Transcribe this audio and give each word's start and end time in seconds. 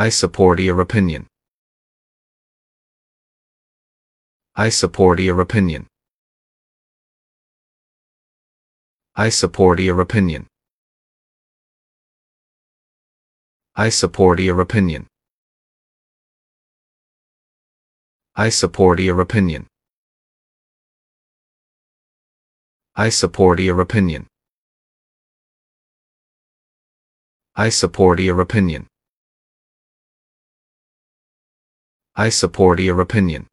I 0.00 0.10
support 0.10 0.60
your 0.60 0.80
opinion. 0.80 1.26
I 4.54 4.68
support 4.68 5.18
your 5.18 5.40
opinion. 5.40 5.88
I 9.16 9.28
support 9.30 9.80
your 9.80 10.00
opinion. 10.00 10.46
I 13.74 13.88
support 13.88 14.38
your 14.38 14.60
opinion. 14.60 15.08
I 18.36 18.50
support 18.50 19.00
your 19.00 19.20
opinion. 19.20 19.66
I 22.94 23.08
support 23.08 23.58
your 23.58 23.80
opinion. 23.80 24.28
I 27.56 27.70
support 27.70 28.20
your 28.20 28.40
opinion. 28.40 28.86
I 32.20 32.30
support 32.30 32.80
your 32.80 33.00
opinion. 33.00 33.46